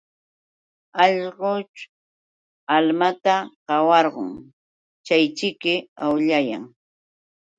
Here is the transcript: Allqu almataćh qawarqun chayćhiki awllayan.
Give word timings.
Allqu 1.03 1.49
almataćh 2.75 3.49
qawarqun 3.67 4.31
chayćhiki 5.05 5.73
awllayan. 6.03 6.63